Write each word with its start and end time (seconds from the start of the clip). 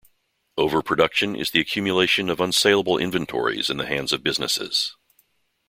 Overproduction 0.57 1.35
is 1.35 1.51
the 1.51 1.59
accumulation 1.59 2.31
of 2.31 2.39
unsalable 2.39 2.97
inventories 2.99 3.69
in 3.69 3.77
the 3.77 3.85
hands 3.85 4.11
of 4.11 4.23
businesses. 4.23 4.95